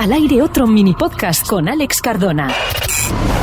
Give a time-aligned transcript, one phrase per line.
[0.00, 2.48] Al aire otro mini podcast con Alex Cardona.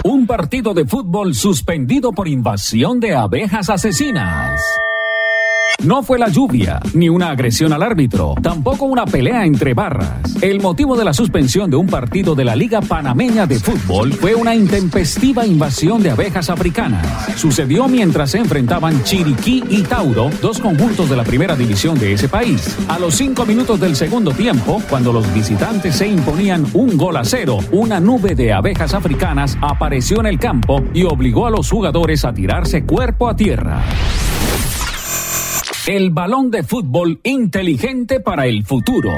[0.03, 4.59] Un partido de fútbol suspendido por invasión de abejas asesinas.
[5.83, 10.35] No fue la lluvia, ni una agresión al árbitro, tampoco una pelea entre barras.
[10.41, 14.33] El motivo de la suspensión de un partido de la Liga Panameña de Fútbol fue
[14.33, 17.05] una intempestiva invasión de abejas africanas.
[17.37, 22.27] Sucedió mientras se enfrentaban Chiriquí y Tauro, dos conjuntos de la primera división de ese
[22.27, 22.75] país.
[22.87, 27.23] A los cinco minutos del segundo tiempo, cuando los visitantes se imponían un gol a
[27.23, 32.25] cero, una nube de abejas africanas apareció en el campo y obligó a los jugadores
[32.25, 33.83] a tirarse cuerpo a tierra.
[35.87, 39.09] El balón de fútbol inteligente para el futuro.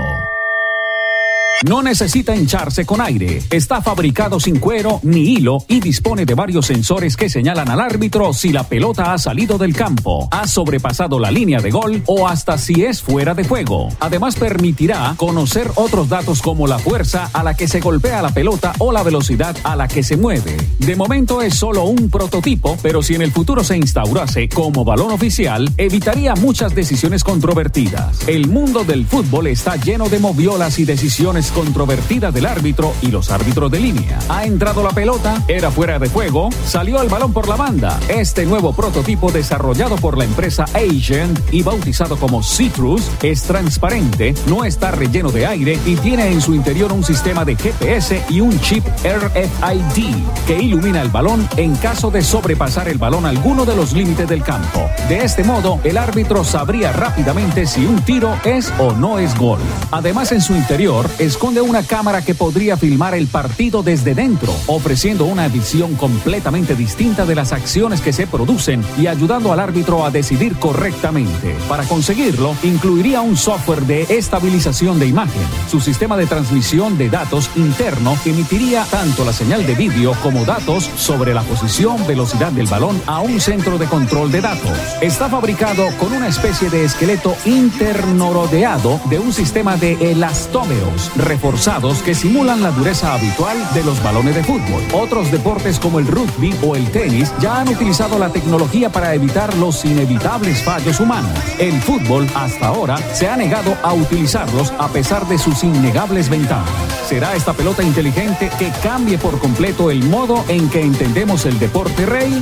[1.67, 6.67] No necesita hincharse con aire, está fabricado sin cuero ni hilo y dispone de varios
[6.67, 11.31] sensores que señalan al árbitro si la pelota ha salido del campo, ha sobrepasado la
[11.31, 13.89] línea de gol o hasta si es fuera de juego.
[13.99, 18.71] Además permitirá conocer otros datos como la fuerza a la que se golpea la pelota
[18.77, 20.55] o la velocidad a la que se mueve.
[20.79, 25.11] De momento es solo un prototipo, pero si en el futuro se instaurase como balón
[25.11, 28.25] oficial, evitaría muchas decisiones controvertidas.
[28.29, 33.31] El mundo del fútbol está lleno de moviolas y decisiones controvertida del árbitro y los
[33.31, 34.19] árbitros de línea.
[34.29, 37.99] Ha entrado la pelota, era fuera de juego, salió el balón por la banda.
[38.07, 44.65] Este nuevo prototipo desarrollado por la empresa Agent y bautizado como Citrus es transparente, no
[44.65, 48.59] está relleno de aire y tiene en su interior un sistema de GPS y un
[48.61, 50.15] chip RFID
[50.47, 54.43] que ilumina el balón en caso de sobrepasar el balón alguno de los límites del
[54.43, 54.89] campo.
[55.07, 59.59] De este modo, el árbitro sabría rápidamente si un tiro es o no es gol.
[59.91, 64.53] Además, en su interior es esconde una cámara que podría filmar el partido desde dentro,
[64.67, 70.03] ofreciendo una visión completamente distinta de las acciones que se producen y ayudando al árbitro
[70.03, 71.55] a decidir correctamente.
[71.69, 75.41] Para conseguirlo, incluiría un software de estabilización de imagen.
[75.71, 80.89] Su sistema de transmisión de datos interno emitiría tanto la señal de vídeo como datos
[80.97, 84.77] sobre la posición, velocidad del balón a un centro de control de datos.
[84.99, 92.01] Está fabricado con una especie de esqueleto interno rodeado de un sistema de elastómeros reforzados
[92.01, 94.81] que simulan la dureza habitual de los balones de fútbol.
[94.93, 99.55] Otros deportes como el rugby o el tenis ya han utilizado la tecnología para evitar
[99.57, 101.31] los inevitables fallos humanos.
[101.59, 106.69] El fútbol hasta ahora se ha negado a utilizarlos a pesar de sus innegables ventajas.
[107.07, 112.07] ¿Será esta pelota inteligente que cambie por completo el modo en que entendemos el deporte
[112.07, 112.41] rey?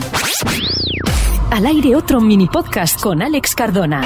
[1.52, 4.02] Al aire otro mini podcast con Alex Cardona.